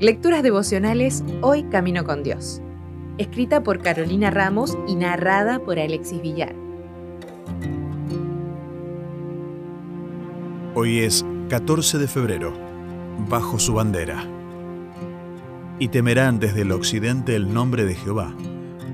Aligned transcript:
Lecturas 0.00 0.42
devocionales 0.42 1.22
Hoy 1.42 1.64
Camino 1.64 2.04
con 2.04 2.22
Dios. 2.22 2.62
Escrita 3.18 3.62
por 3.62 3.82
Carolina 3.82 4.30
Ramos 4.30 4.78
y 4.88 4.94
narrada 4.94 5.58
por 5.58 5.78
Alexis 5.78 6.22
Villar. 6.22 6.54
Hoy 10.74 11.00
es 11.00 11.26
14 11.50 11.98
de 11.98 12.08
febrero, 12.08 12.54
bajo 13.28 13.58
su 13.58 13.74
bandera. 13.74 14.24
Y 15.78 15.88
temerán 15.88 16.38
desde 16.38 16.62
el 16.62 16.72
occidente 16.72 17.36
el 17.36 17.52
nombre 17.52 17.84
de 17.84 17.94
Jehová, 17.94 18.34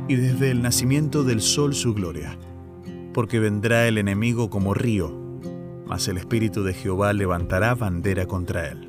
y 0.08 0.16
desde 0.16 0.50
el 0.50 0.62
nacimiento 0.62 1.22
del 1.22 1.40
sol 1.40 1.74
su 1.74 1.94
gloria, 1.94 2.36
porque 3.12 3.38
vendrá 3.38 3.86
el 3.86 3.98
enemigo 3.98 4.50
como 4.50 4.74
río, 4.74 5.25
mas 5.86 6.08
el 6.08 6.18
Espíritu 6.18 6.64
de 6.64 6.74
Jehová 6.74 7.12
levantará 7.12 7.74
bandera 7.74 8.26
contra 8.26 8.68
él. 8.68 8.88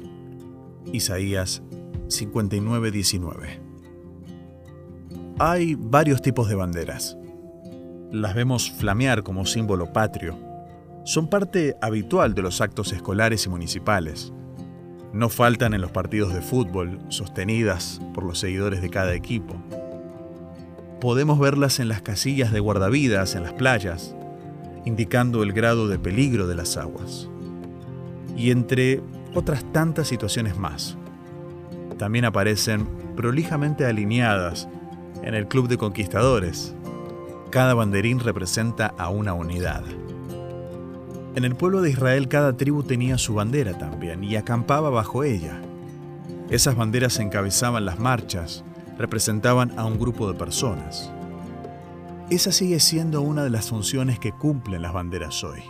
Isaías 0.92 1.62
59:19. 2.08 3.62
Hay 5.40 5.76
varios 5.76 6.22
tipos 6.22 6.50
de 6.50 6.56
banderas. 6.56 7.18
Las 8.12 8.34
vemos 8.34 8.72
flamear 8.72 9.24
como 9.24 9.46
símbolo 9.46 9.94
patrio. 9.94 10.36
Son 11.04 11.30
parte 11.30 11.76
habitual 11.82 12.34
de 12.34 12.42
los 12.42 12.62
actos 12.62 12.92
escolares 12.92 13.46
y 13.46 13.50
municipales. 13.50 14.34
No 15.14 15.30
faltan 15.30 15.74
en 15.74 15.82
los 15.82 15.92
partidos 15.92 16.34
de 16.34 16.42
fútbol, 16.42 17.00
sostenidas 17.10 18.02
por 18.14 18.24
los 18.24 18.40
seguidores 18.40 18.82
de 18.82 18.90
cada 18.90 19.14
equipo. 19.14 19.56
Podemos 21.00 21.38
verlas 21.40 21.80
en 21.80 21.90
las 21.90 22.02
casillas 22.02 22.52
de 22.52 22.60
guardavidas 22.60 23.36
en 23.36 23.44
las 23.44 23.54
playas, 23.54 24.16
indicando 24.88 25.44
el 25.44 25.54
grado 25.54 25.88
de 25.88 26.00
peligro 26.00 26.48
de 26.48 26.56
las 26.56 26.78
aguas. 26.78 27.30
Y 28.36 28.52
entre 28.52 29.02
otras 29.34 29.64
tantas 29.72 30.08
situaciones 30.08 30.58
más 30.58 30.98
también 31.98 32.26
aparecen 32.26 32.88
prolijamente 33.16 33.86
alineadas 33.86 34.68
en 35.24 35.34
el 35.34 35.48
Club 35.48 35.68
de 35.68 35.78
Conquistadores. 35.78 36.76
Cada 37.50 37.74
banderín 37.74 38.20
representa 38.20 38.94
a 38.98 39.10
una 39.10 39.34
unidad. 39.34 39.84
En 41.36 41.44
el 41.44 41.56
pueblo 41.56 41.82
de 41.82 41.90
Israel 41.90 42.28
cada 42.28 42.56
tribu 42.56 42.84
tenía 42.84 43.18
su 43.18 43.34
bandera 43.34 43.78
también 43.78 44.24
y 44.24 44.36
acampaba 44.36 44.90
bajo 44.90 45.24
ella. 45.24 45.62
Esas 46.50 46.76
banderas 46.76 47.20
encabezaban 47.20 47.86
las 47.86 48.00
marchas, 48.00 48.64
representaban 48.98 49.78
a 49.78 49.86
un 49.86 50.00
grupo 50.00 50.32
de 50.32 50.38
personas. 50.38 51.12
Esa 52.30 52.52
sigue 52.52 52.80
siendo 52.80 53.22
una 53.22 53.44
de 53.44 53.50
las 53.50 53.70
funciones 53.70 54.20
que 54.20 54.34
cumplen 54.34 54.82
las 54.82 54.94
banderas 54.94 55.44
hoy. 55.44 55.64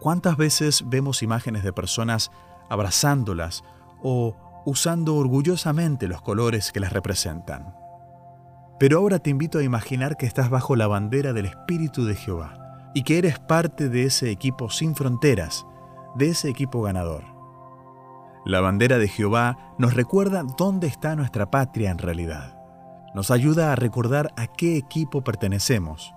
¿Cuántas 0.00 0.36
veces 0.36 0.84
vemos 0.86 1.22
imágenes 1.22 1.62
de 1.62 1.72
personas 1.72 2.30
abrazándolas 2.68 3.62
o 4.02 4.36
usando 4.64 5.16
orgullosamente 5.16 6.08
los 6.08 6.22
colores 6.22 6.72
que 6.72 6.80
las 6.80 6.92
representan. 6.92 7.74
Pero 8.78 8.98
ahora 8.98 9.18
te 9.18 9.30
invito 9.30 9.58
a 9.58 9.62
imaginar 9.62 10.16
que 10.16 10.26
estás 10.26 10.50
bajo 10.50 10.74
la 10.74 10.86
bandera 10.86 11.32
del 11.32 11.46
Espíritu 11.46 12.04
de 12.04 12.16
Jehová 12.16 12.90
y 12.94 13.02
que 13.02 13.18
eres 13.18 13.38
parte 13.38 13.88
de 13.88 14.04
ese 14.04 14.30
equipo 14.30 14.70
sin 14.70 14.94
fronteras, 14.94 15.66
de 16.16 16.30
ese 16.30 16.48
equipo 16.48 16.82
ganador. 16.82 17.24
La 18.44 18.60
bandera 18.60 18.98
de 18.98 19.08
Jehová 19.08 19.74
nos 19.78 19.94
recuerda 19.94 20.42
dónde 20.58 20.86
está 20.86 21.16
nuestra 21.16 21.50
patria 21.50 21.90
en 21.90 21.98
realidad. 21.98 22.58
Nos 23.14 23.30
ayuda 23.30 23.72
a 23.72 23.76
recordar 23.76 24.32
a 24.36 24.48
qué 24.48 24.76
equipo 24.76 25.22
pertenecemos. 25.22 26.12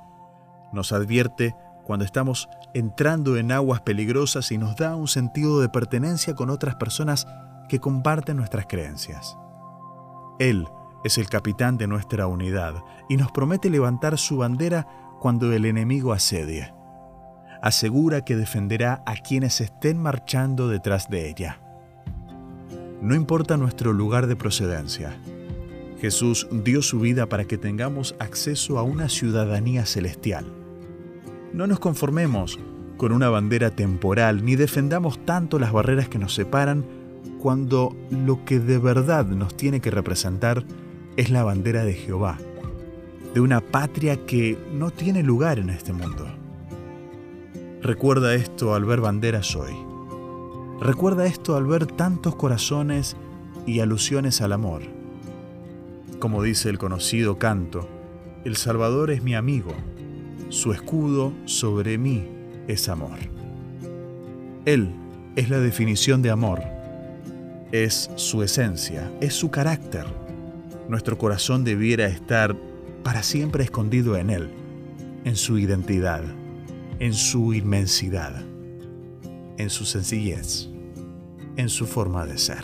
Nos 0.73 0.91
advierte 0.91 1.55
cuando 1.85 2.03
estamos 2.03 2.49
entrando 2.73 3.37
en 3.37 3.51
aguas 3.51 3.81
peligrosas 3.81 4.51
y 4.51 4.57
nos 4.57 4.75
da 4.75 4.95
un 4.95 5.07
sentido 5.07 5.61
de 5.61 5.69
pertenencia 5.69 6.35
con 6.35 6.49
otras 6.49 6.75
personas 6.75 7.27
que 7.69 7.79
comparten 7.79 8.35
nuestras 8.35 8.65
creencias. 8.65 9.37
Él 10.39 10.67
es 11.03 11.17
el 11.17 11.29
capitán 11.29 11.77
de 11.77 11.87
nuestra 11.87 12.27
unidad 12.27 12.73
y 13.07 13.15
nos 13.15 13.31
promete 13.31 13.69
levantar 13.69 14.17
su 14.17 14.37
bandera 14.37 14.87
cuando 15.19 15.53
el 15.53 15.65
enemigo 15.65 16.13
asedie. 16.13 16.73
Asegura 17.61 18.25
que 18.25 18.35
defenderá 18.35 19.03
a 19.05 19.15
quienes 19.15 19.61
estén 19.61 19.99
marchando 20.01 20.67
detrás 20.67 21.09
de 21.09 21.29
ella. 21.29 21.59
No 23.01 23.15
importa 23.15 23.55
nuestro 23.57 23.93
lugar 23.93 24.27
de 24.27 24.35
procedencia. 24.35 25.17
Jesús 25.99 26.47
dio 26.51 26.81
su 26.81 26.99
vida 26.99 27.27
para 27.27 27.45
que 27.45 27.57
tengamos 27.57 28.15
acceso 28.19 28.77
a 28.77 28.83
una 28.83 29.09
ciudadanía 29.09 29.85
celestial. 29.85 30.45
No 31.53 31.65
nos 31.65 31.79
conformemos 31.79 32.59
con 32.97 33.11
una 33.11 33.29
bandera 33.29 33.71
temporal 33.71 34.43
ni 34.45 34.55
defendamos 34.55 35.23
tanto 35.25 35.59
las 35.59 35.71
barreras 35.71 36.09
que 36.09 36.19
nos 36.19 36.33
separan 36.33 36.85
cuando 37.39 37.95
lo 38.09 38.43
que 38.45 38.59
de 38.59 38.77
verdad 38.77 39.25
nos 39.25 39.55
tiene 39.55 39.79
que 39.79 39.91
representar 39.91 40.63
es 41.15 41.29
la 41.29 41.43
bandera 41.43 41.83
de 41.83 41.93
Jehová, 41.93 42.37
de 43.33 43.41
una 43.41 43.61
patria 43.61 44.25
que 44.25 44.57
no 44.73 44.91
tiene 44.91 45.23
lugar 45.23 45.59
en 45.59 45.69
este 45.69 45.93
mundo. 45.93 46.27
Recuerda 47.81 48.35
esto 48.35 48.75
al 48.75 48.85
ver 48.85 49.01
banderas 49.01 49.55
hoy. 49.55 49.73
Recuerda 50.79 51.25
esto 51.25 51.55
al 51.55 51.65
ver 51.65 51.85
tantos 51.87 52.35
corazones 52.35 53.15
y 53.65 53.79
alusiones 53.79 54.41
al 54.41 54.53
amor. 54.53 54.96
Como 56.19 56.43
dice 56.43 56.69
el 56.69 56.77
conocido 56.77 57.37
canto, 57.37 57.87
el 58.43 58.55
Salvador 58.55 59.11
es 59.11 59.23
mi 59.23 59.35
amigo, 59.35 59.73
su 60.49 60.71
escudo 60.71 61.33
sobre 61.45 61.97
mí 61.97 62.27
es 62.67 62.89
amor. 62.89 63.17
Él 64.65 64.93
es 65.35 65.49
la 65.49 65.59
definición 65.59 66.21
de 66.21 66.31
amor 66.31 66.77
es 67.71 68.09
su 68.15 68.43
esencia, 68.43 69.11
es 69.21 69.33
su 69.33 69.51
carácter. 69.51 70.05
Nuestro 70.87 71.17
corazón 71.17 71.63
debiera 71.63 72.07
estar 72.07 72.55
para 73.03 73.23
siempre 73.23 73.63
escondido 73.63 74.17
en 74.17 74.29
Él, 74.29 74.49
en 75.25 75.35
su 75.35 75.57
identidad, 75.57 76.23
en 76.99 77.13
su 77.13 77.53
inmensidad, 77.53 78.43
en 79.57 79.69
su 79.69 79.85
sencillez, 79.85 80.69
en 81.57 81.69
su 81.69 81.85
forma 81.85 82.25
de 82.25 82.37
ser. 82.37 82.63